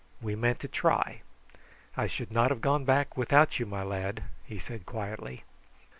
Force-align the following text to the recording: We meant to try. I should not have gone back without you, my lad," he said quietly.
We 0.19 0.35
meant 0.35 0.59
to 0.61 0.67
try. 0.67 1.21
I 1.95 2.07
should 2.07 2.31
not 2.31 2.49
have 2.49 2.59
gone 2.59 2.85
back 2.85 3.15
without 3.15 3.59
you, 3.59 3.67
my 3.67 3.83
lad," 3.83 4.23
he 4.43 4.57
said 4.57 4.87
quietly. 4.87 5.43